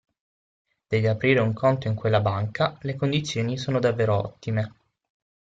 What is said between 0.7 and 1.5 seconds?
Devi aprire